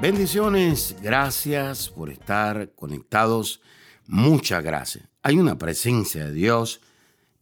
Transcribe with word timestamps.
Bendiciones, 0.00 0.96
gracias 1.02 1.90
por 1.90 2.08
estar 2.08 2.72
conectados. 2.74 3.60
Muchas 4.06 4.64
gracias. 4.64 5.06
Hay 5.22 5.38
una 5.38 5.58
presencia 5.58 6.24
de 6.24 6.32
Dios 6.32 6.80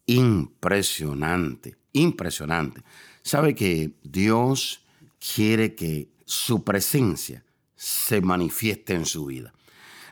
impresionante, 0.06 1.76
impresionante. 1.92 2.82
Sabe 3.22 3.54
que 3.54 3.92
Dios 4.02 4.84
quiere 5.20 5.76
que 5.76 6.08
su 6.24 6.64
presencia 6.64 7.44
se 7.76 8.20
manifieste 8.20 8.94
en 8.94 9.06
su 9.06 9.26
vida. 9.26 9.54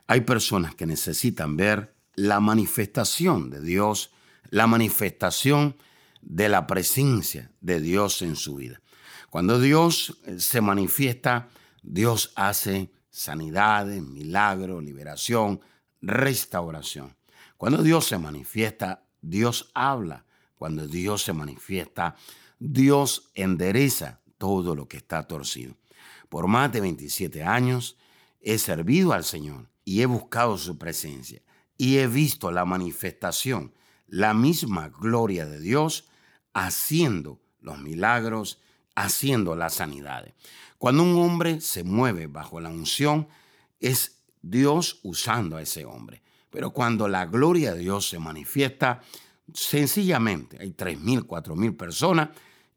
Hay 0.06 0.20
personas 0.20 0.76
que 0.76 0.86
necesitan 0.86 1.56
ver 1.56 1.96
la 2.14 2.38
manifestación 2.38 3.50
de 3.50 3.60
Dios, 3.60 4.12
la 4.50 4.68
manifestación 4.68 5.76
de 6.22 6.48
la 6.48 6.68
presencia 6.68 7.50
de 7.60 7.80
Dios 7.80 8.22
en 8.22 8.36
su 8.36 8.54
vida. 8.54 8.80
Cuando 9.30 9.60
Dios 9.60 10.18
eh, 10.26 10.38
se 10.38 10.60
manifiesta, 10.60 11.48
Dios 11.86 12.32
hace 12.34 12.90
sanidades, 13.10 14.02
milagros, 14.02 14.82
liberación, 14.82 15.60
restauración. 16.02 17.16
Cuando 17.56 17.82
Dios 17.82 18.06
se 18.06 18.18
manifiesta, 18.18 19.04
Dios 19.22 19.70
habla. 19.72 20.24
Cuando 20.56 20.88
Dios 20.88 21.22
se 21.22 21.32
manifiesta, 21.32 22.16
Dios 22.58 23.30
endereza 23.34 24.20
todo 24.36 24.74
lo 24.74 24.88
que 24.88 24.96
está 24.96 25.26
torcido. 25.28 25.76
Por 26.28 26.48
más 26.48 26.72
de 26.72 26.80
27 26.80 27.44
años 27.44 27.96
he 28.40 28.58
servido 28.58 29.12
al 29.12 29.24
Señor 29.24 29.68
y 29.84 30.02
he 30.02 30.06
buscado 30.06 30.58
su 30.58 30.76
presencia 30.76 31.40
y 31.78 31.98
he 31.98 32.08
visto 32.08 32.50
la 32.50 32.64
manifestación, 32.64 33.72
la 34.08 34.34
misma 34.34 34.88
gloria 34.88 35.46
de 35.46 35.60
Dios 35.60 36.08
haciendo 36.52 37.40
los 37.60 37.78
milagros, 37.78 38.60
haciendo 38.96 39.54
las 39.54 39.74
sanidades. 39.74 40.34
Cuando 40.78 41.04
un 41.04 41.16
hombre 41.18 41.60
se 41.60 41.84
mueve 41.84 42.26
bajo 42.26 42.60
la 42.60 42.70
unción, 42.70 43.28
es 43.78 44.22
Dios 44.42 45.00
usando 45.04 45.56
a 45.56 45.62
ese 45.62 45.84
hombre. 45.84 46.22
Pero 46.50 46.72
cuando 46.72 47.06
la 47.06 47.26
gloria 47.26 47.74
de 47.74 47.80
Dios 47.80 48.08
se 48.08 48.18
manifiesta, 48.18 49.02
sencillamente 49.52 50.58
hay 50.60 50.72
3.000, 50.72 51.26
4.000 51.26 51.76
personas, 51.76 52.30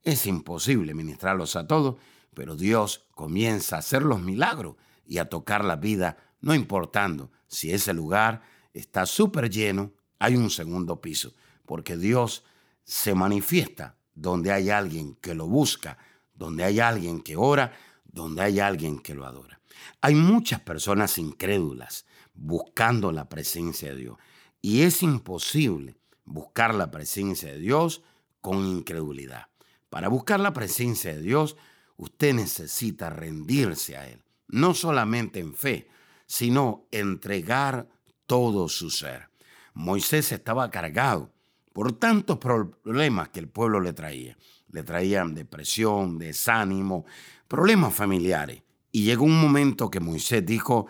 es 0.03 0.25
imposible 0.27 0.93
ministrarlos 0.93 1.55
a 1.55 1.65
todos, 1.65 1.95
pero 2.33 2.55
Dios 2.55 3.05
comienza 3.15 3.77
a 3.77 3.79
hacer 3.79 4.03
los 4.03 4.21
milagros 4.21 4.75
y 5.05 5.17
a 5.17 5.29
tocar 5.29 5.65
la 5.65 5.77
vida, 5.77 6.17
no 6.41 6.53
importando 6.53 7.31
si 7.47 7.71
ese 7.71 7.93
lugar 7.93 8.41
está 8.73 9.05
súper 9.05 9.49
lleno, 9.49 9.93
hay 10.19 10.35
un 10.35 10.49
segundo 10.49 11.01
piso, 11.01 11.33
porque 11.65 11.97
Dios 11.97 12.43
se 12.83 13.15
manifiesta 13.15 13.97
donde 14.13 14.51
hay 14.51 14.69
alguien 14.69 15.15
que 15.15 15.33
lo 15.33 15.47
busca, 15.47 15.97
donde 16.39 16.63
hay 16.63 16.79
alguien 16.79 17.21
que 17.21 17.35
ora, 17.35 17.73
donde 18.05 18.41
hay 18.41 18.61
alguien 18.61 18.99
que 18.99 19.13
lo 19.13 19.25
adora. 19.25 19.59
Hay 20.01 20.15
muchas 20.15 20.61
personas 20.61 21.17
incrédulas 21.17 22.05
buscando 22.33 23.11
la 23.11 23.27
presencia 23.27 23.89
de 23.89 23.97
Dios 23.97 24.17
y 24.61 24.83
es 24.83 25.03
imposible 25.03 25.97
buscar 26.23 26.73
la 26.73 26.89
presencia 26.89 27.52
de 27.52 27.59
Dios 27.59 28.02
con 28.39 28.65
incredulidad. 28.65 29.47
Para 29.89 30.08
buscar 30.08 30.39
la 30.39 30.53
presencia 30.53 31.14
de 31.14 31.21
Dios, 31.21 31.58
usted 31.97 32.33
necesita 32.33 33.09
rendirse 33.09 33.97
a 33.97 34.08
Él, 34.08 34.23
no 34.47 34.73
solamente 34.73 35.41
en 35.41 35.53
fe, 35.53 35.89
sino 36.25 36.87
entregar 36.91 37.89
todo 38.25 38.69
su 38.69 38.89
ser. 38.89 39.30
Moisés 39.73 40.31
estaba 40.31 40.71
cargado 40.71 41.33
por 41.79 41.93
tantos 41.93 42.39
problemas 42.39 43.29
que 43.29 43.39
el 43.39 43.47
pueblo 43.47 43.79
le 43.79 43.93
traía. 43.93 44.37
Le 44.73 44.83
traían 44.83 45.33
depresión, 45.33 46.19
desánimo, 46.19 47.05
problemas 47.47 47.93
familiares. 47.93 48.61
Y 48.91 49.05
llegó 49.05 49.23
un 49.23 49.39
momento 49.39 49.89
que 49.89 50.01
Moisés 50.01 50.45
dijo, 50.45 50.87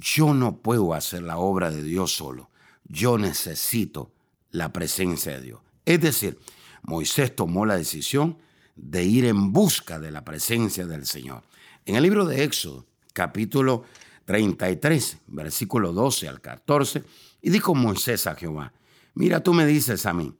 yo 0.00 0.34
no 0.34 0.56
puedo 0.56 0.94
hacer 0.94 1.22
la 1.22 1.38
obra 1.38 1.70
de 1.70 1.84
Dios 1.84 2.16
solo, 2.16 2.50
yo 2.82 3.18
necesito 3.18 4.10
la 4.50 4.72
presencia 4.72 5.34
de 5.34 5.42
Dios. 5.42 5.60
Es 5.84 6.00
decir, 6.00 6.40
Moisés 6.82 7.36
tomó 7.36 7.64
la 7.64 7.76
decisión 7.76 8.36
de 8.74 9.04
ir 9.04 9.26
en 9.26 9.52
busca 9.52 10.00
de 10.00 10.10
la 10.10 10.24
presencia 10.24 10.86
del 10.86 11.06
Señor. 11.06 11.44
En 11.86 11.94
el 11.94 12.02
libro 12.02 12.24
de 12.24 12.42
Éxodo, 12.42 12.84
capítulo 13.12 13.84
33, 14.24 15.18
versículo 15.28 15.92
12 15.92 16.26
al 16.26 16.40
14, 16.40 17.04
y 17.42 17.50
dijo 17.50 17.76
Moisés 17.76 18.26
a 18.26 18.34
Jehová, 18.34 18.72
mira, 19.14 19.42
tú 19.42 19.52
me 19.54 19.66
dices 19.66 20.06
a 20.06 20.12
mí, 20.12 20.34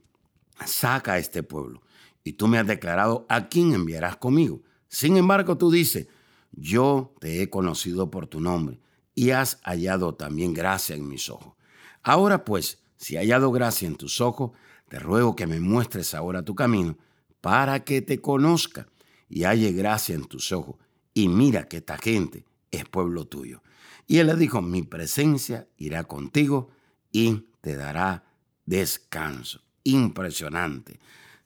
saca 0.66 1.14
a 1.14 1.18
este 1.18 1.42
pueblo, 1.42 1.82
y 2.24 2.34
tú 2.34 2.48
me 2.48 2.58
has 2.58 2.66
declarado 2.66 3.26
a 3.28 3.48
quién 3.48 3.74
enviarás 3.74 4.16
conmigo. 4.16 4.62
Sin 4.88 5.16
embargo, 5.16 5.58
tú 5.58 5.70
dices, 5.70 6.06
yo 6.52 7.14
te 7.20 7.42
he 7.42 7.50
conocido 7.50 8.10
por 8.10 8.26
tu 8.26 8.40
nombre, 8.40 8.78
y 9.14 9.30
has 9.30 9.60
hallado 9.64 10.14
también 10.14 10.54
gracia 10.54 10.96
en 10.96 11.08
mis 11.08 11.28
ojos. 11.28 11.54
Ahora 12.02 12.44
pues, 12.44 12.78
si 12.96 13.16
he 13.16 13.18
hallado 13.18 13.50
gracia 13.50 13.86
en 13.88 13.96
tus 13.96 14.20
ojos, 14.20 14.52
te 14.88 14.98
ruego 14.98 15.34
que 15.36 15.46
me 15.46 15.60
muestres 15.60 16.14
ahora 16.14 16.44
tu 16.44 16.54
camino, 16.54 16.96
para 17.40 17.84
que 17.84 18.02
te 18.02 18.20
conozca 18.20 18.86
y 19.28 19.44
halle 19.44 19.72
gracia 19.72 20.14
en 20.14 20.24
tus 20.24 20.52
ojos. 20.52 20.76
Y 21.14 21.28
mira 21.28 21.68
que 21.68 21.78
esta 21.78 21.98
gente 21.98 22.44
es 22.70 22.84
pueblo 22.84 23.26
tuyo. 23.26 23.62
Y 24.06 24.18
él 24.18 24.28
le 24.28 24.36
dijo, 24.36 24.62
mi 24.62 24.82
presencia 24.82 25.66
irá 25.76 26.04
contigo 26.04 26.70
y 27.10 27.46
te 27.60 27.76
dará 27.76 28.24
descanso. 28.66 29.62
Impresionante. 29.84 31.00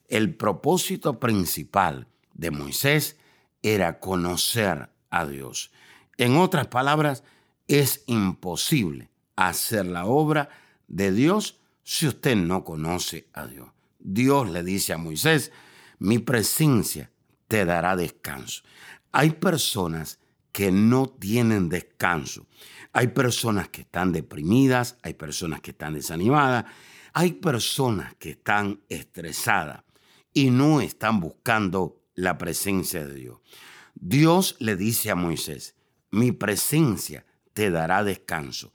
El 0.07 0.35
propósito 0.35 1.19
principal 1.19 2.07
de 2.33 2.51
Moisés 2.51 3.17
era 3.61 3.99
conocer 3.99 4.89
a 5.09 5.25
Dios. 5.25 5.71
En 6.17 6.37
otras 6.37 6.67
palabras, 6.67 7.23
es 7.67 8.03
imposible 8.07 9.09
hacer 9.35 9.85
la 9.85 10.05
obra 10.05 10.49
de 10.87 11.11
Dios 11.11 11.59
si 11.83 12.07
usted 12.07 12.35
no 12.35 12.63
conoce 12.63 13.27
a 13.33 13.45
Dios. 13.45 13.69
Dios 13.99 14.49
le 14.49 14.63
dice 14.63 14.93
a 14.93 14.97
Moisés, 14.97 15.51
mi 15.99 16.19
presencia 16.19 17.11
te 17.47 17.65
dará 17.65 17.95
descanso. 17.95 18.63
Hay 19.11 19.31
personas 19.31 20.19
que 20.51 20.71
no 20.71 21.07
tienen 21.07 21.69
descanso. 21.69 22.47
Hay 22.91 23.09
personas 23.09 23.69
que 23.69 23.81
están 23.81 24.11
deprimidas, 24.11 24.97
hay 25.03 25.13
personas 25.13 25.61
que 25.61 25.71
están 25.71 25.93
desanimadas, 25.93 26.65
hay 27.19 27.31
personas 27.31 28.13
que 28.17 28.29
están 28.29 28.79
estresadas 28.89 29.83
y 30.35 30.51
no 30.51 30.81
están 30.81 31.19
buscando 31.19 32.03
la 32.13 32.37
presencia 32.37 33.03
de 33.07 33.15
Dios. 33.15 33.39
Dios 33.95 34.55
le 34.59 34.75
dice 34.75 35.09
a 35.09 35.15
Moisés, 35.15 35.73
mi 36.11 36.31
presencia 36.31 37.25
te 37.53 37.71
dará 37.71 38.03
descanso. 38.03 38.71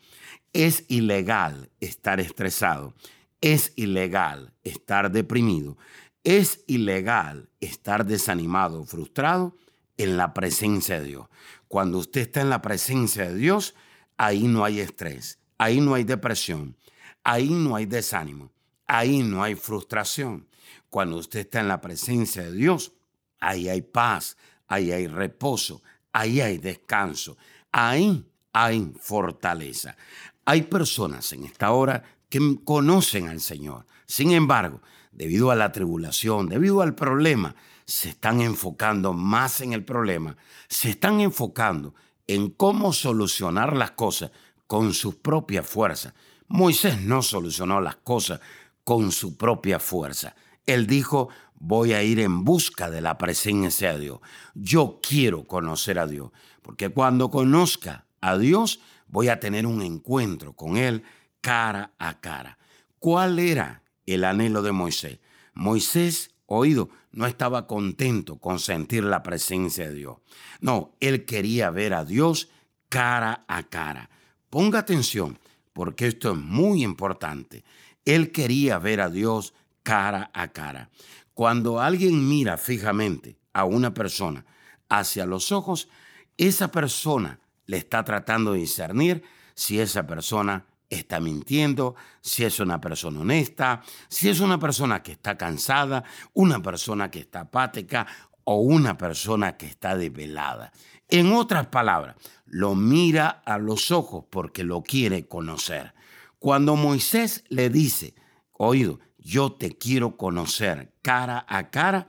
Es 0.53 0.87
ilegal 0.89 1.71
estar 1.79 2.19
estresado, 2.19 2.95
es 3.41 3.75
ilegal 3.77 4.53
estar 4.65 5.13
deprimido, 5.13 5.79
es 6.25 6.65
ilegal 6.67 7.49
estar 7.61 8.05
desanimado, 8.05 8.85
frustrado 8.87 9.57
en 9.97 10.17
la 10.17 10.35
presencia 10.35 10.99
de 10.99 11.07
Dios. 11.07 11.29
Cuando 11.69 11.99
usted 11.99 12.23
está 12.23 12.41
en 12.41 12.51
la 12.51 12.61
presencia 12.61 13.29
de 13.29 13.37
Dios, 13.37 13.77
ahí 14.17 14.49
no 14.49 14.65
hay 14.65 14.81
estrés, 14.81 15.39
ahí 15.59 15.81
no 15.81 15.95
hay 15.95 16.03
depresión, 16.03 16.77
ahí 17.25 17.51
no 17.51 17.77
hay 17.77 17.87
desánimo, 17.87 18.51
ahí 18.87 19.23
no 19.23 19.43
hay 19.43 19.55
frustración. 19.55 20.47
Cuando 20.91 21.17
usted 21.17 21.41
está 21.41 21.61
en 21.61 21.69
la 21.69 21.81
presencia 21.81 22.43
de 22.43 22.53
Dios, 22.53 22.93
ahí 23.41 23.69
hay 23.69 23.83
paz, 23.83 24.37
ahí 24.67 24.93
hay 24.93 25.07
reposo, 25.07 25.83
ahí 26.13 26.41
hay 26.41 26.59
descanso, 26.59 27.37
ahí 27.71 28.27
hay 28.53 28.93
fortaleza. 29.01 29.97
Hay 30.45 30.63
personas 30.63 31.33
en 31.33 31.45
esta 31.45 31.71
hora 31.71 32.03
que 32.29 32.59
conocen 32.65 33.29
al 33.29 33.41
Señor. 33.41 33.87
Sin 34.07 34.33
embargo, 34.33 34.83
debido 35.13 35.51
a 35.51 35.57
la 35.57 35.73
tribulación, 35.73 36.49
debido 36.49 36.83
al 36.83 36.95
problema, 36.95 37.55
se 37.85 38.11
están 38.11 38.41
enfocando 38.41 39.13
más 39.13 39.61
en 39.61 39.73
el 39.73 39.85
problema, 39.85 40.37
se 40.69 40.91
están 40.91 41.21
enfocando 41.21 41.95
en 42.27 42.51
cómo 42.51 42.93
solucionar 42.93 43.77
las 43.77 43.93
cosas 43.93 44.31
con 44.67 44.95
su 44.95 45.21
propia 45.21 45.63
fuerza. 45.63 46.15
Moisés 46.53 47.01
no 47.01 47.23
solucionó 47.23 47.81
las 47.81 47.97
cosas 47.97 48.41
con 48.85 49.11
su 49.11 49.39
propia 49.39 49.81
fuerza. 49.81 50.37
Él 50.67 50.87
dijo, 50.87 51.31
voy 51.55 51.95
a 51.95 52.03
ir 52.03 52.21
en 52.21 52.45
busca 52.45 52.91
de 52.91 53.01
la 53.01 53.17
presencia 53.17 53.95
de 53.95 54.01
Dios. 54.01 54.21
Yo 54.55 55.01
quiero 55.03 55.45
conocer 55.45 55.99
a 55.99 56.07
Dios, 56.07 56.31
porque 56.61 56.91
cuando 56.91 57.31
conozca 57.31 58.05
a 58.21 58.37
Dios, 58.37 58.81
voy 59.09 59.29
a 59.29 59.41
tener 59.41 59.67
un 59.67 59.81
encuentro 59.81 60.53
con 60.53 60.77
Él 60.77 61.05
cara 61.41 61.95
a 61.99 62.21
cara. 62.21 62.59
¿Cuál 62.99 63.39
era 63.39 63.83
el 64.05 64.23
anhelo 64.23 64.61
de 64.61 64.73
Moisés? 64.73 65.21
Moisés, 65.55 66.35
oído, 66.45 66.91
no 67.13 67.25
estaba 67.25 67.67
contento 67.67 68.37
con 68.37 68.59
sentir 68.59 69.05
la 69.05 69.23
presencia 69.23 69.89
de 69.89 69.95
Dios. 69.95 70.19
No, 70.61 70.93
él 71.01 71.25
quería 71.25 71.71
ver 71.71 71.95
a 71.95 72.05
Dios 72.05 72.51
cara 72.91 73.47
a 73.49 73.63
cara. 73.63 74.11
Ponga 74.51 74.81
atención, 74.81 75.39
porque 75.73 76.07
esto 76.07 76.33
es 76.33 76.39
muy 76.39 76.83
importante. 76.83 77.65
Él 78.05 78.33
quería 78.33 78.79
ver 78.79 79.01
a 79.01 79.11
Dios 79.11 79.55
cara 79.83 80.31
a 80.35 80.49
cara. 80.49 80.91
Cuando 81.35 81.81
alguien 81.81 82.29
mira 82.29 82.57
fijamente 82.59 83.39
a 83.53 83.65
una 83.65 83.95
persona 83.95 84.45
hacia 84.89 85.27
los 85.27 85.53
ojos, 85.53 85.89
esa 86.37 86.71
persona 86.71 87.41
le 87.67 87.79
está 87.79 88.05
tratando 88.05 88.53
de 88.53 88.61
discernir 88.61 89.23
si 89.55 89.81
esa 89.81 90.07
persona 90.07 90.67
está 90.91 91.21
mintiendo, 91.21 91.95
si 92.21 92.45
es 92.45 92.61
una 92.61 92.81
persona 92.81 93.21
honesta, 93.21 93.83
si 94.09 94.29
es 94.29 94.41
una 94.41 94.59
persona 94.59 95.03
que 95.03 95.13
está 95.13 95.39
cansada, 95.39 96.05
una 96.35 96.61
persona 96.61 97.11
que 97.11 97.21
está 97.21 97.41
apática 97.41 98.07
o 98.45 98.57
una 98.57 98.99
persona 98.99 99.57
que 99.57 99.67
está 99.67 99.97
desvelada. 99.97 100.73
En 101.09 101.33
otras 101.33 101.67
palabras, 101.67 102.17
lo 102.53 102.75
mira 102.75 103.31
a 103.47 103.57
los 103.57 103.91
ojos 103.91 104.27
porque 104.29 104.63
lo 104.63 104.83
quiere 104.83 105.27
conocer. 105.27 105.95
Cuando 106.39 106.77
Moisés 106.77 107.45
le 107.49 107.71
dice, 107.71 108.15
oído, 108.53 109.01
yo 109.17 109.53
te 109.53 109.71
quiero 109.71 110.19
conocer 110.19 110.93
cara 111.01 111.47
a 111.49 111.71
cara, 111.71 112.09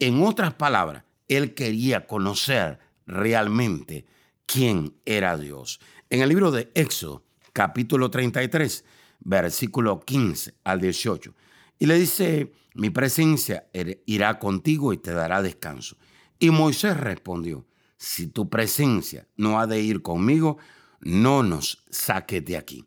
en 0.00 0.20
otras 0.24 0.54
palabras, 0.54 1.04
él 1.28 1.54
quería 1.54 2.08
conocer 2.08 2.80
realmente 3.06 4.04
quién 4.46 4.96
era 5.04 5.38
Dios. 5.38 5.78
En 6.10 6.22
el 6.22 6.28
libro 6.28 6.50
de 6.50 6.72
Éxodo, 6.74 7.22
capítulo 7.52 8.10
33, 8.10 8.84
versículo 9.20 10.00
15 10.00 10.54
al 10.64 10.80
18. 10.80 11.32
Y 11.78 11.86
le 11.86 11.94
dice, 12.00 12.52
mi 12.74 12.90
presencia 12.90 13.68
irá 14.06 14.40
contigo 14.40 14.92
y 14.92 14.96
te 14.98 15.12
dará 15.12 15.40
descanso. 15.40 15.96
Y 16.40 16.50
Moisés 16.50 16.96
respondió, 16.96 17.64
si 17.96 18.26
tu 18.26 18.48
presencia 18.48 19.28
no 19.36 19.58
ha 19.58 19.66
de 19.66 19.80
ir 19.80 20.02
conmigo, 20.02 20.58
no 21.00 21.42
nos 21.42 21.84
saques 21.90 22.44
de 22.44 22.56
aquí. 22.56 22.86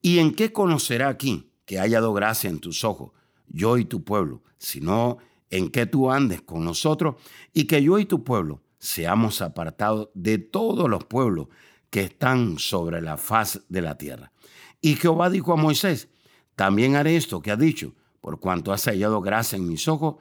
¿Y 0.00 0.18
en 0.18 0.34
qué 0.34 0.52
conocerá 0.52 1.08
aquí 1.08 1.52
que 1.64 1.78
haya 1.78 2.00
dado 2.00 2.12
gracia 2.12 2.50
en 2.50 2.58
tus 2.58 2.84
ojos, 2.84 3.12
yo 3.46 3.78
y 3.78 3.84
tu 3.84 4.04
pueblo, 4.04 4.42
sino 4.58 5.18
en 5.50 5.70
que 5.70 5.86
tú 5.86 6.10
andes 6.10 6.42
con 6.42 6.64
nosotros 6.64 7.16
y 7.52 7.64
que 7.64 7.82
yo 7.82 7.98
y 7.98 8.06
tu 8.06 8.24
pueblo 8.24 8.62
seamos 8.78 9.42
apartados 9.42 10.08
de 10.14 10.38
todos 10.38 10.88
los 10.88 11.04
pueblos 11.04 11.48
que 11.90 12.02
están 12.02 12.58
sobre 12.58 13.00
la 13.00 13.16
faz 13.16 13.60
de 13.68 13.82
la 13.82 13.96
tierra. 13.96 14.32
Y 14.80 14.96
Jehová 14.96 15.30
dijo 15.30 15.52
a 15.52 15.56
Moisés, 15.56 16.08
también 16.56 16.96
haré 16.96 17.16
esto 17.16 17.40
que 17.40 17.50
ha 17.50 17.56
dicho, 17.56 17.94
por 18.20 18.40
cuanto 18.40 18.72
has 18.72 18.84
hallado 18.86 19.20
gracia 19.20 19.56
en 19.56 19.68
mis 19.68 19.86
ojos, 19.88 20.16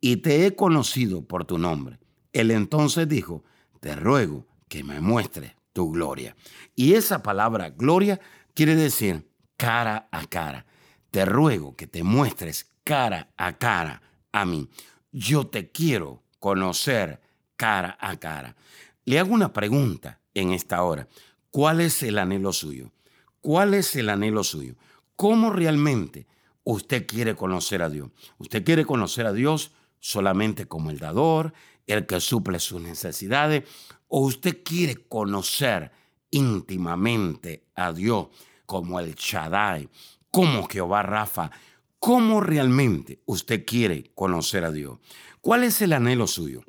y 0.00 0.18
te 0.18 0.46
he 0.46 0.54
conocido 0.54 1.24
por 1.24 1.44
tu 1.44 1.56
nombre. 1.58 1.98
Él 2.32 2.50
entonces 2.50 3.08
dijo, 3.08 3.42
te 3.84 3.94
ruego 3.96 4.46
que 4.66 4.82
me 4.82 4.98
muestres 5.02 5.52
tu 5.74 5.92
gloria. 5.92 6.34
Y 6.74 6.94
esa 6.94 7.22
palabra 7.22 7.68
gloria 7.68 8.18
quiere 8.54 8.76
decir 8.76 9.28
cara 9.58 10.08
a 10.10 10.26
cara. 10.26 10.64
Te 11.10 11.26
ruego 11.26 11.76
que 11.76 11.86
te 11.86 12.02
muestres 12.02 12.66
cara 12.82 13.28
a 13.36 13.58
cara 13.58 14.00
a 14.32 14.46
mí. 14.46 14.70
Yo 15.12 15.48
te 15.48 15.70
quiero 15.70 16.22
conocer 16.38 17.20
cara 17.56 17.98
a 18.00 18.16
cara. 18.16 18.56
Le 19.04 19.18
hago 19.18 19.34
una 19.34 19.52
pregunta 19.52 20.18
en 20.32 20.52
esta 20.52 20.82
hora. 20.82 21.06
¿Cuál 21.50 21.82
es 21.82 22.02
el 22.02 22.16
anhelo 22.16 22.54
suyo? 22.54 22.90
¿Cuál 23.42 23.74
es 23.74 23.94
el 23.96 24.08
anhelo 24.08 24.44
suyo? 24.44 24.76
¿Cómo 25.14 25.50
realmente 25.50 26.26
usted 26.62 27.06
quiere 27.06 27.36
conocer 27.36 27.82
a 27.82 27.90
Dios? 27.90 28.08
¿Usted 28.38 28.64
quiere 28.64 28.86
conocer 28.86 29.26
a 29.26 29.34
Dios 29.34 29.72
solamente 30.00 30.66
como 30.66 30.90
el 30.90 30.98
dador, 30.98 31.52
el 31.86 32.06
que 32.06 32.20
suple 32.20 32.58
sus 32.58 32.80
necesidades? 32.80 33.64
¿O 34.08 34.20
usted 34.20 34.62
quiere 34.64 34.96
conocer 34.96 35.90
íntimamente 36.30 37.64
a 37.74 37.92
Dios 37.92 38.28
como 38.66 39.00
el 39.00 39.14
Shaddai, 39.14 39.88
como 40.30 40.66
Jehová 40.68 41.02
Rafa? 41.02 41.50
¿Cómo 41.98 42.40
realmente 42.40 43.22
usted 43.26 43.64
quiere 43.64 44.10
conocer 44.14 44.64
a 44.64 44.70
Dios? 44.70 44.98
¿Cuál 45.40 45.64
es 45.64 45.80
el 45.82 45.92
anhelo 45.92 46.26
suyo? 46.26 46.62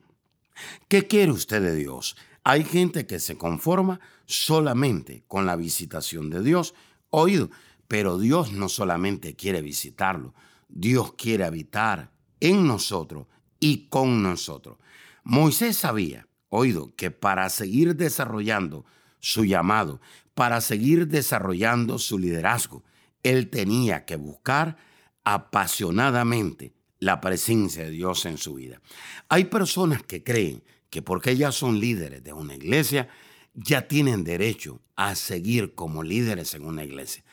¿Qué 0.88 1.08
quiere 1.08 1.32
usted 1.32 1.62
de 1.62 1.76
Dios? 1.76 2.16
Hay 2.44 2.64
gente 2.64 3.06
que 3.08 3.20
se 3.20 3.38
conforma 3.38 4.00
solamente 4.26 5.24
con 5.28 5.46
la 5.46 5.56
visitación 5.56 6.30
de 6.30 6.42
Dios, 6.42 6.74
oído, 7.10 7.50
pero 7.88 8.18
Dios 8.18 8.52
no 8.52 8.70
solamente 8.70 9.36
quiere 9.36 9.62
visitarlo, 9.62 10.34
Dios 10.70 11.14
quiere 11.14 11.44
habitar 11.44 12.12
en 12.40 12.68
nosotros 12.68 13.28
y 13.60 13.88
con 13.88 14.22
nosotros. 14.22 14.78
Moisés 15.26 15.78
sabía, 15.78 16.28
oído, 16.50 16.96
que 16.96 17.10
para 17.10 17.50
seguir 17.50 17.96
desarrollando 17.96 18.86
su 19.20 19.44
llamado, 19.44 20.00
para 20.36 20.62
seguir 20.62 21.08
desarrollando 21.08 21.98
su 21.98 22.20
liderazgo, 22.20 22.84
él 23.24 23.50
tenía 23.50 24.06
que 24.06 24.18
buscar 24.18 24.78
apasionadamente 25.24 26.74
la 27.00 27.22
presencia 27.22 27.86
de 27.86 27.90
Dios 27.90 28.28
en 28.28 28.38
su 28.38 28.54
vida. 28.54 28.80
Hay 29.28 29.46
personas 29.46 30.04
que 30.04 30.24
creen 30.24 30.64
que 30.92 31.02
porque 31.02 31.32
ellas 31.32 31.56
son 31.56 31.80
líderes 31.80 32.24
de 32.24 32.32
una 32.32 32.54
iglesia, 32.54 33.10
ya 33.56 33.88
tienen 33.88 34.24
derecho 34.24 34.80
a 34.96 35.16
seguir 35.16 35.74
como 35.74 36.04
líderes 36.04 36.54
en 36.54 36.66
una 36.66 36.84
iglesia. 36.84 37.24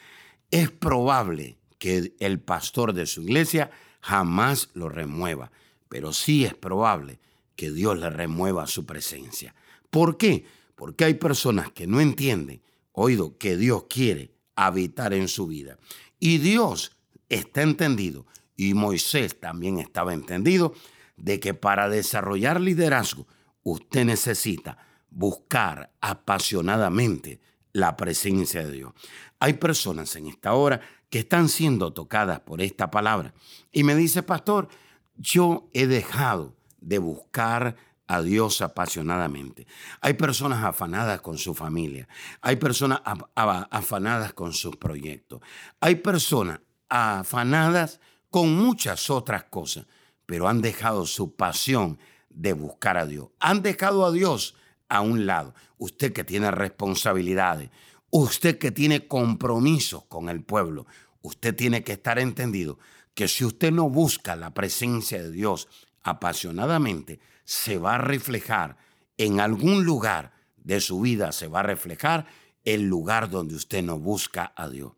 Es 0.50 0.71
probable 0.71 1.59
que 1.79 2.15
el 2.21 2.41
pastor 2.41 2.94
de 2.94 3.05
su 3.05 3.21
iglesia 3.21 3.71
jamás 4.00 4.71
lo 4.73 4.89
remueva, 4.89 5.53
pero 5.91 6.15
sí 6.15 6.47
es 6.47 6.55
probable 6.55 7.21
que 7.56 7.70
Dios 7.70 7.99
le 7.99 8.10
remueva 8.10 8.66
su 8.66 8.87
presencia. 8.87 9.54
¿Por 9.90 10.16
qué? 10.16 10.44
Porque 10.75 11.04
hay 11.04 11.14
personas 11.14 11.70
que 11.72 11.87
no 11.87 12.00
entienden, 12.00 12.62
oído, 12.93 13.38
que 13.38 13.56
Dios 13.56 13.84
quiere 13.88 14.34
habitar 14.56 15.12
en 15.14 15.28
su 15.28 15.46
vida. 15.46 15.78
Y 16.19 16.38
Dios 16.38 16.96
está 17.28 17.62
entendido, 17.62 18.26
y 18.56 18.75
Moisés 18.75 19.38
también 19.40 19.78
estaba 19.78 20.12
entendido, 20.14 20.75
de 21.16 21.40
que 21.40 21.54
para 21.54 21.88
desarrollar 21.88 22.60
liderazgo, 22.60 23.26
usted 23.62 24.05
necesita 24.05 24.78
buscar 25.10 25.93
apasionadamente 26.00 27.41
la 27.72 27.96
presencia 27.96 28.65
de 28.65 28.72
Dios. 28.72 28.93
Hay 29.38 29.55
personas 29.55 30.15
en 30.17 30.27
esta 30.27 30.55
hora 30.55 30.81
que 31.10 31.20
están 31.20 31.48
siendo 31.48 31.93
tocadas 31.93 32.41
por 32.41 32.62
esta 32.62 32.91
palabra 32.91 33.34
y 33.70 33.84
me 33.84 33.94
dice, 33.94 34.22
pastor, 34.22 34.69
yo 35.17 35.69
he 35.72 35.86
dejado 35.86 36.56
de 36.82 36.98
buscar 36.98 37.77
a 38.06 38.20
Dios 38.20 38.60
apasionadamente. 38.60 39.67
Hay 40.01 40.15
personas 40.15 40.62
afanadas 40.65 41.20
con 41.20 41.39
su 41.39 41.55
familia, 41.55 42.08
hay 42.41 42.56
personas 42.56 43.01
afanadas 43.34 44.34
con 44.34 44.53
sus 44.53 44.77
proyectos, 44.77 45.41
hay 45.81 45.96
personas 45.96 46.60
afanadas 46.89 48.01
con 48.29 48.55
muchas 48.55 49.08
otras 49.08 49.44
cosas, 49.44 49.86
pero 50.27 50.48
han 50.48 50.60
dejado 50.60 51.06
su 51.06 51.34
pasión 51.34 51.98
de 52.29 52.53
buscar 52.53 52.96
a 52.96 53.06
Dios. 53.06 53.29
Han 53.41 53.62
dejado 53.62 54.05
a 54.05 54.12
Dios 54.12 54.55
a 54.89 55.01
un 55.01 55.27
lado. 55.27 55.55
Usted 55.79 56.12
que 56.12 56.24
tiene 56.24 56.51
responsabilidades, 56.51 57.70
usted 58.10 58.58
que 58.58 58.70
tiene 58.70 59.06
compromisos 59.06 60.05
con 60.05 60.29
el 60.29 60.43
pueblo, 60.43 60.86
usted 61.22 61.55
tiene 61.55 61.82
que 61.82 61.93
estar 61.93 62.19
entendido 62.19 62.79
que 63.15 63.29
si 63.29 63.44
usted 63.44 63.72
no 63.72 63.89
busca 63.89 64.36
la 64.36 64.55
presencia 64.55 65.22
de 65.22 65.31
Dios 65.31 65.69
apasionadamente, 66.03 67.21
se 67.44 67.79
va 67.79 67.97
a 67.97 67.99
reflejar 67.99 68.77
en 69.17 69.41
algún 69.41 69.85
lugar 69.85 70.32
de 70.56 70.81
su 70.81 71.01
vida, 71.01 71.32
se 71.32 71.49
va 71.49 71.61
a 71.61 71.65
reflejar 71.65 72.27
el 72.65 72.89
lugar 72.89 73.31
donde 73.31 73.55
usted 73.55 73.82
no 73.82 73.99
busca 73.99 74.53
a 74.56 74.69
Dios. 74.69 74.93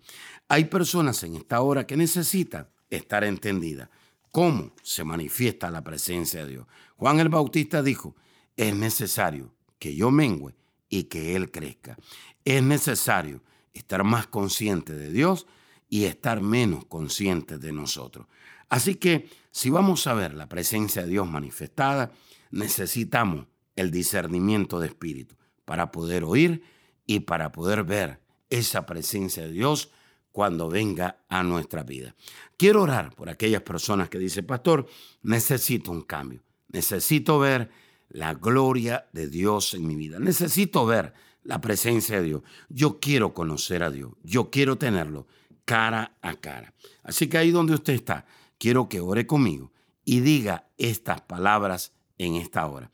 Hay 0.49 0.67
personas 0.67 1.23
en 1.23 1.37
esta 1.37 1.61
hora 1.63 1.87
que 1.87 1.97
necesitan 1.97 2.69
estar 2.91 3.25
entendidas 3.25 3.89
cómo 4.31 4.73
se 4.83 5.05
manifiesta 5.05 5.71
la 5.71 5.83
presencia 5.83 6.45
de 6.45 6.51
Dios. 6.51 6.67
Juan 6.97 7.21
el 7.21 7.29
Bautista 7.29 7.83
dijo, 7.83 8.17
es 8.57 8.75
necesario 8.75 9.55
que 9.79 9.95
yo 9.95 10.11
mengüe 10.11 10.55
y 10.89 11.05
que 11.05 11.37
Él 11.37 11.51
crezca. 11.51 11.97
Es 12.45 12.63
necesario 12.63 13.43
estar 13.73 14.05
más 14.05 14.27
consciente 14.27 14.93
de 14.93 15.11
Dios 15.11 15.47
y 15.89 16.05
estar 16.05 16.41
menos 16.41 16.85
consciente 16.87 17.59
de 17.59 17.73
nosotros. 17.73 18.27
Así 18.75 18.97
que 18.97 19.29
si 19.53 19.71
vamos 19.71 20.09
a 20.09 20.15
ver 20.15 20.35
la 20.35 20.49
presencia 20.49 21.03
de 21.03 21.09
Dios 21.11 21.29
manifestada, 21.29 22.11
necesitamos 22.51 23.47
el 23.77 23.93
discernimiento 23.93 24.81
de 24.81 24.89
espíritu 24.89 25.37
para 25.65 25.93
poder 25.93 26.25
oír 26.25 26.65
y 27.07 27.21
para 27.21 27.53
poder 27.53 27.85
ver 27.85 28.19
esa 28.51 28.85
presencia 28.85 29.45
de 29.45 29.53
Dios 29.53 29.91
cuando 30.33 30.69
venga 30.69 31.19
a 31.29 31.45
nuestra 31.45 31.85
vida. 31.85 32.17
Quiero 32.57 32.83
orar 32.83 33.15
por 33.15 33.31
aquellas 33.31 33.63
personas 33.63 34.09
que 34.09 34.19
dicen, 34.19 34.45
pastor, 34.45 34.89
necesito 35.23 35.93
un 35.93 36.03
cambio, 36.03 36.43
necesito 36.67 37.39
ver 37.39 37.71
la 38.09 38.35
gloria 38.35 39.07
de 39.13 39.29
Dios 39.29 39.75
en 39.75 39.87
mi 39.87 39.95
vida, 39.95 40.19
necesito 40.19 40.85
ver 40.85 41.15
la 41.45 41.61
presencia 41.61 42.17
de 42.17 42.27
Dios, 42.27 42.43
yo 42.69 42.99
quiero 42.99 43.35
conocer 43.35 43.85
a 43.85 43.93
Dios, 43.93 44.15
yo 44.25 44.51
quiero 44.51 44.79
tenerlo 44.79 45.29
cara 45.65 46.17
a 46.23 46.35
cara. 46.35 46.75
Así 47.05 47.29
que 47.29 47.39
ahí 47.39 47.53
donde 47.53 47.75
usted 47.75 47.93
está, 47.93 48.27
quiero 48.59 48.89
que 48.89 49.01
ore 49.01 49.27
conmigo 49.27 49.73
y 50.05 50.21
diga 50.21 50.69
estas 50.79 51.21
palabras 51.23 51.93
en 52.19 52.35
esta 52.35 52.67
hora. 52.67 52.91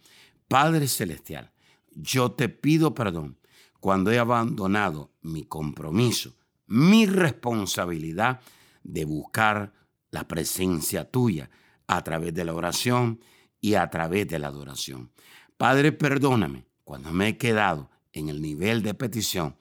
Padre 0.49 0.89
Celestial, 0.89 1.53
yo 1.93 2.33
te 2.33 2.49
pido 2.49 2.95
perdón 2.95 3.39
cuando 3.81 4.11
he 4.11 4.19
abandonado 4.19 5.13
mi 5.23 5.45
compromiso, 5.45 6.37
mi 6.67 7.07
responsabilidad 7.07 8.41
de 8.83 9.05
buscar 9.05 9.73
la 10.11 10.27
presencia 10.27 11.11
tuya 11.11 11.51
a 11.87 12.03
través 12.03 12.35
de 12.35 12.45
la 12.45 12.55
oración 12.55 13.21
y 13.61 13.75
a 13.75 13.89
través 13.91 14.29
de 14.29 14.39
la 14.39 14.49
adoración. 14.49 15.13
Padre, 15.57 15.93
perdóname 15.93 16.67
cuando 16.85 17.13
me 17.13 17.29
he 17.29 17.37
quedado 17.37 17.91
en 18.13 18.29
el 18.29 18.41
nivel 18.41 18.83
de 18.83 18.95
petición 18.95 19.57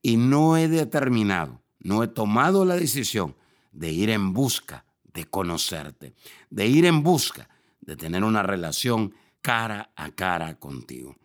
y 0.00 0.16
no 0.16 0.56
he 0.56 0.68
determinado, 0.68 1.62
no 1.78 2.02
he 2.02 2.08
tomado 2.08 2.64
la 2.64 2.76
decisión 2.76 3.36
de 3.72 3.90
ir 3.90 4.10
en 4.10 4.32
busca 4.32 4.84
de 5.14 5.24
conocerte, 5.26 6.14
de 6.50 6.66
ir 6.66 6.86
en 6.86 7.02
busca 7.02 7.48
de 7.80 7.96
tener 7.96 8.24
una 8.24 8.42
relación 8.42 9.14
cara 9.40 9.92
a 9.96 10.10
cara 10.12 10.58
contigo. 10.58 11.16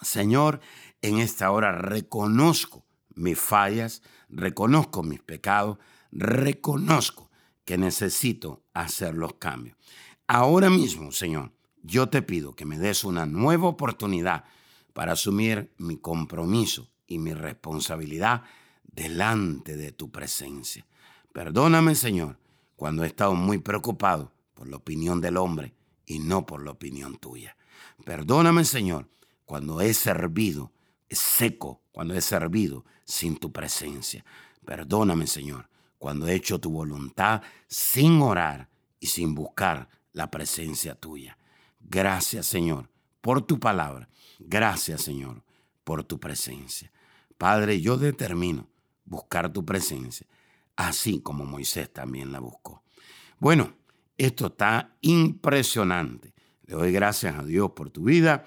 Señor, 0.00 0.60
en 1.02 1.18
esta 1.18 1.50
hora 1.50 1.72
reconozco 1.72 2.84
mis 3.14 3.38
fallas, 3.38 4.02
reconozco 4.28 5.02
mis 5.02 5.20
pecados, 5.20 5.78
reconozco 6.10 7.30
que 7.64 7.78
necesito 7.78 8.62
hacer 8.74 9.14
los 9.14 9.34
cambios. 9.34 9.76
Ahora 10.26 10.70
mismo, 10.70 11.12
Señor, 11.12 11.52
yo 11.82 12.08
te 12.08 12.22
pido 12.22 12.54
que 12.54 12.64
me 12.64 12.78
des 12.78 13.04
una 13.04 13.26
nueva 13.26 13.68
oportunidad 13.68 14.44
para 14.92 15.12
asumir 15.12 15.72
mi 15.76 15.96
compromiso 15.96 16.88
y 17.06 17.18
mi 17.18 17.34
responsabilidad 17.34 18.42
delante 18.84 19.76
de 19.76 19.92
tu 19.92 20.10
presencia. 20.10 20.86
Perdóname, 21.32 21.94
Señor, 21.94 22.38
cuando 22.76 23.04
he 23.04 23.06
estado 23.06 23.34
muy 23.34 23.58
preocupado 23.58 24.32
por 24.54 24.68
la 24.68 24.76
opinión 24.76 25.20
del 25.20 25.36
hombre 25.36 25.74
y 26.06 26.18
no 26.18 26.46
por 26.46 26.64
la 26.64 26.72
opinión 26.72 27.16
tuya. 27.18 27.56
Perdóname, 28.04 28.64
Señor, 28.64 29.08
cuando 29.44 29.80
he 29.80 29.94
servido 29.94 30.72
seco, 31.14 31.80
cuando 31.92 32.14
he 32.14 32.20
servido 32.20 32.84
sin 33.04 33.36
tu 33.36 33.52
presencia. 33.52 34.24
Perdóname, 34.64 35.26
Señor, 35.26 35.68
cuando 35.98 36.26
he 36.26 36.34
hecho 36.34 36.58
tu 36.58 36.70
voluntad 36.70 37.42
sin 37.66 38.20
orar 38.20 38.68
y 39.00 39.06
sin 39.06 39.34
buscar 39.34 39.88
la 40.12 40.30
presencia 40.30 40.94
tuya. 40.94 41.38
Gracias, 41.80 42.46
Señor, 42.46 42.90
por 43.20 43.42
tu 43.42 43.60
palabra. 43.60 44.08
Gracias, 44.38 45.02
Señor, 45.02 45.42
por 45.84 46.04
tu 46.04 46.18
presencia. 46.18 46.92
Padre, 47.38 47.80
yo 47.80 47.96
determino 47.96 48.68
buscar 49.04 49.52
tu 49.52 49.64
presencia, 49.64 50.26
así 50.76 51.20
como 51.20 51.44
Moisés 51.44 51.92
también 51.92 52.32
la 52.32 52.40
buscó. 52.40 52.82
Bueno, 53.38 53.74
esto 54.16 54.46
está 54.46 54.96
impresionante. 55.00 56.34
Le 56.66 56.74
doy 56.74 56.92
gracias 56.92 57.38
a 57.38 57.44
Dios 57.44 57.72
por 57.72 57.90
tu 57.90 58.04
vida 58.04 58.44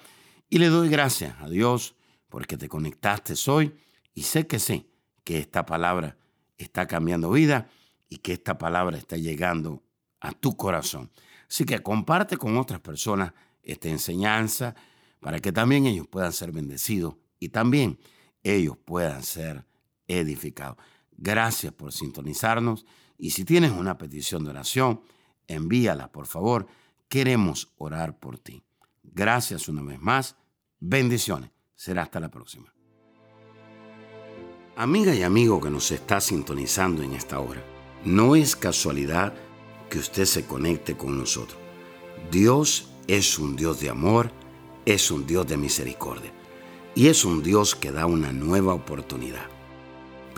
y 0.48 0.58
le 0.58 0.68
doy 0.68 0.88
gracias 0.88 1.36
a 1.40 1.48
Dios 1.48 1.94
porque 2.28 2.56
te 2.56 2.68
conectaste 2.68 3.34
hoy 3.50 3.74
y 4.14 4.22
sé 4.22 4.46
que 4.46 4.58
sé 4.58 4.86
que 5.24 5.38
esta 5.38 5.64
palabra 5.64 6.16
está 6.56 6.86
cambiando 6.86 7.30
vida 7.30 7.68
y 8.08 8.18
que 8.18 8.32
esta 8.32 8.58
palabra 8.58 8.96
está 8.96 9.16
llegando 9.16 9.82
a 10.20 10.32
tu 10.32 10.56
corazón. 10.56 11.10
Así 11.48 11.64
que 11.64 11.80
comparte 11.80 12.36
con 12.36 12.56
otras 12.56 12.80
personas 12.80 13.32
esta 13.62 13.88
enseñanza 13.88 14.74
para 15.20 15.40
que 15.40 15.52
también 15.52 15.86
ellos 15.86 16.06
puedan 16.06 16.32
ser 16.32 16.52
bendecidos 16.52 17.16
y 17.38 17.50
también 17.50 17.98
ellos 18.42 18.76
puedan 18.84 19.22
ser 19.22 19.64
edificados. 20.06 20.78
Gracias 21.18 21.72
por 21.72 21.92
sintonizarnos 21.92 22.86
y 23.18 23.30
si 23.30 23.44
tienes 23.44 23.72
una 23.72 23.98
petición 23.98 24.44
de 24.44 24.50
oración, 24.50 25.02
envíala 25.48 26.12
por 26.12 26.26
favor. 26.26 26.68
Queremos 27.08 27.72
orar 27.76 28.18
por 28.18 28.38
ti. 28.38 28.62
Gracias 29.02 29.68
una 29.68 29.82
vez 29.82 30.00
más. 30.00 30.36
Bendiciones. 30.78 31.50
Será 31.74 32.02
hasta 32.02 32.20
la 32.20 32.30
próxima. 32.30 32.72
Amiga 34.76 35.12
y 35.12 35.24
amigo 35.24 35.60
que 35.60 35.70
nos 35.70 35.90
está 35.90 36.20
sintonizando 36.20 37.02
en 37.02 37.12
esta 37.14 37.40
hora, 37.40 37.64
no 38.04 38.36
es 38.36 38.54
casualidad 38.54 39.34
que 39.90 39.98
usted 39.98 40.24
se 40.24 40.46
conecte 40.46 40.96
con 40.96 41.18
nosotros. 41.18 41.58
Dios 42.30 42.90
es 43.08 43.40
un 43.40 43.56
Dios 43.56 43.80
de 43.80 43.90
amor, 43.90 44.30
es 44.86 45.10
un 45.10 45.26
Dios 45.26 45.48
de 45.48 45.56
misericordia 45.56 46.32
y 46.94 47.08
es 47.08 47.24
un 47.24 47.42
Dios 47.42 47.74
que 47.74 47.90
da 47.90 48.06
una 48.06 48.32
nueva 48.32 48.72
oportunidad. 48.72 49.57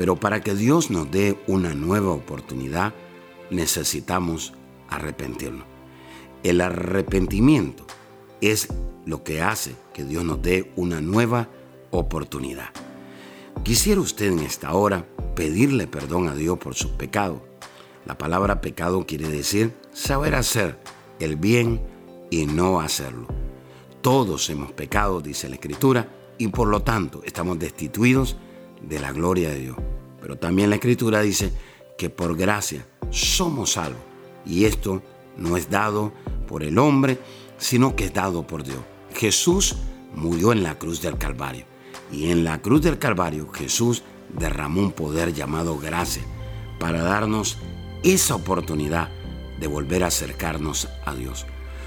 Pero 0.00 0.16
para 0.16 0.40
que 0.40 0.54
Dios 0.54 0.90
nos 0.90 1.10
dé 1.10 1.38
una 1.46 1.74
nueva 1.74 2.12
oportunidad, 2.12 2.94
necesitamos 3.50 4.54
arrepentirnos. 4.88 5.66
El 6.42 6.62
arrepentimiento 6.62 7.84
es 8.40 8.68
lo 9.04 9.24
que 9.24 9.42
hace 9.42 9.76
que 9.92 10.02
Dios 10.04 10.24
nos 10.24 10.40
dé 10.40 10.72
una 10.74 11.02
nueva 11.02 11.50
oportunidad. 11.90 12.70
Quisiera 13.62 14.00
usted 14.00 14.32
en 14.32 14.38
esta 14.38 14.72
hora 14.72 15.04
pedirle 15.36 15.86
perdón 15.86 16.28
a 16.28 16.34
Dios 16.34 16.56
por 16.56 16.74
sus 16.74 16.92
pecados. 16.92 17.42
La 18.06 18.16
palabra 18.16 18.62
pecado 18.62 19.04
quiere 19.06 19.28
decir 19.28 19.74
saber 19.92 20.34
hacer 20.34 20.78
el 21.18 21.36
bien 21.36 21.78
y 22.30 22.46
no 22.46 22.80
hacerlo. 22.80 23.26
Todos 24.00 24.48
hemos 24.48 24.72
pecado, 24.72 25.20
dice 25.20 25.50
la 25.50 25.56
Escritura, 25.56 26.08
y 26.38 26.48
por 26.48 26.68
lo 26.68 26.80
tanto 26.80 27.20
estamos 27.26 27.58
destituidos 27.58 28.38
de 28.80 28.98
la 28.98 29.12
gloria 29.12 29.50
de 29.50 29.58
Dios. 29.58 29.76
Pero 30.20 30.36
también 30.36 30.70
la 30.70 30.76
Escritura 30.76 31.20
dice 31.20 31.52
que 31.96 32.10
por 32.10 32.36
gracia 32.36 32.86
somos 33.10 33.72
salvos. 33.72 34.00
Y 34.46 34.64
esto 34.64 35.02
no 35.36 35.56
es 35.56 35.70
dado 35.70 36.12
por 36.46 36.62
el 36.62 36.78
hombre, 36.78 37.18
sino 37.58 37.94
que 37.94 38.04
es 38.04 38.14
dado 38.14 38.46
por 38.46 38.64
Dios. 38.64 38.80
Jesús 39.14 39.76
murió 40.14 40.52
en 40.52 40.62
la 40.62 40.78
cruz 40.78 41.00
del 41.00 41.18
Calvario. 41.18 41.64
Y 42.12 42.30
en 42.30 42.44
la 42.44 42.60
cruz 42.60 42.82
del 42.82 42.98
Calvario 42.98 43.50
Jesús 43.52 44.02
derramó 44.38 44.80
un 44.80 44.92
poder 44.92 45.32
llamado 45.32 45.78
gracia 45.78 46.22
para 46.78 47.02
darnos 47.02 47.58
esa 48.02 48.34
oportunidad 48.34 49.10
de 49.58 49.66
volver 49.66 50.02
a 50.02 50.08
acercarnos 50.08 50.88
a 51.04 51.14
Dios. 51.14 51.46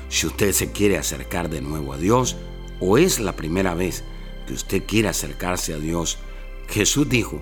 Si 0.09 0.27
usted 0.27 0.51
se 0.51 0.71
quiere 0.71 0.97
acercar 0.97 1.49
de 1.49 1.61
nuevo 1.61 1.93
a 1.93 1.97
Dios 1.97 2.35
o 2.79 2.97
es 2.97 3.19
la 3.19 3.35
primera 3.35 3.73
vez 3.73 4.03
que 4.45 4.53
usted 4.53 4.83
quiere 4.85 5.09
acercarse 5.09 5.73
a 5.73 5.79
Dios, 5.79 6.19
Jesús 6.67 7.09
dijo, 7.09 7.41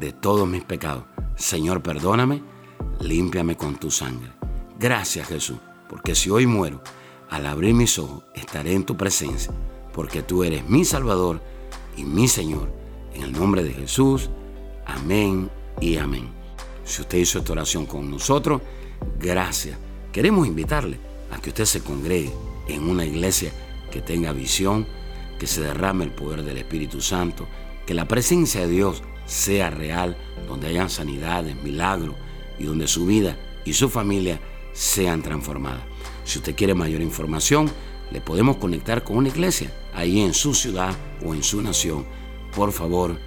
de 0.00 0.12
todos 0.12 0.48
mis 0.48 0.64
pecados. 0.64 1.04
Señor, 1.36 1.82
perdóname, 1.82 2.42
límpiame 3.00 3.56
con 3.56 3.76
tu 3.76 3.90
sangre. 3.90 4.32
Gracias 4.78 5.28
Jesús, 5.28 5.58
porque 5.88 6.14
si 6.14 6.30
hoy 6.30 6.46
muero, 6.46 6.82
al 7.28 7.46
abrir 7.46 7.74
mis 7.74 7.98
ojos 7.98 8.24
estaré 8.34 8.72
en 8.72 8.84
tu 8.84 8.96
presencia, 8.96 9.52
porque 9.92 10.22
tú 10.22 10.42
eres 10.42 10.66
mi 10.68 10.84
Salvador 10.84 11.40
y 11.96 12.04
mi 12.04 12.26
Señor. 12.26 12.72
En 13.12 13.22
el 13.24 13.32
nombre 13.32 13.62
de 13.62 13.72
Jesús, 13.72 14.30
amén 14.86 15.50
y 15.80 15.98
amén. 15.98 16.30
Si 16.84 17.02
usted 17.02 17.18
hizo 17.18 17.38
esta 17.38 17.52
oración 17.52 17.84
con 17.86 18.10
nosotros, 18.10 18.62
gracias. 19.18 19.78
Queremos 20.12 20.46
invitarle 20.46 20.98
a 21.30 21.38
que 21.38 21.50
usted 21.50 21.66
se 21.66 21.82
congregue 21.82 22.32
en 22.68 22.88
una 22.88 23.04
iglesia 23.04 23.52
que 23.90 24.00
tenga 24.00 24.32
visión, 24.32 24.86
que 25.38 25.46
se 25.46 25.60
derrame 25.60 26.04
el 26.04 26.12
poder 26.12 26.42
del 26.42 26.56
Espíritu 26.56 27.00
Santo, 27.00 27.46
que 27.86 27.94
la 27.94 28.08
presencia 28.08 28.62
de 28.62 28.68
Dios 28.68 29.02
sea 29.30 29.70
real, 29.70 30.16
donde 30.48 30.66
hayan 30.66 30.90
sanidades, 30.90 31.54
milagros 31.62 32.16
y 32.58 32.64
donde 32.64 32.88
su 32.88 33.06
vida 33.06 33.38
y 33.64 33.72
su 33.74 33.88
familia 33.88 34.40
sean 34.72 35.22
transformadas. 35.22 35.84
Si 36.24 36.38
usted 36.38 36.56
quiere 36.56 36.74
mayor 36.74 37.00
información, 37.00 37.70
le 38.10 38.20
podemos 38.20 38.56
conectar 38.56 39.04
con 39.04 39.16
una 39.16 39.28
iglesia 39.28 39.72
ahí 39.94 40.20
en 40.20 40.34
su 40.34 40.52
ciudad 40.52 40.92
o 41.24 41.32
en 41.32 41.44
su 41.44 41.62
nación. 41.62 42.06
Por 42.54 42.72
favor, 42.72 43.18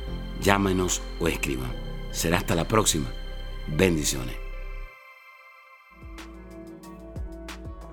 llámenos 0.42 1.02
o 1.22 1.28
escriban. 1.30 1.72
Será 2.12 2.38
hasta 2.38 2.54
la 2.54 2.68
próxima. 2.68 3.10
Bendiciones. 3.68 4.43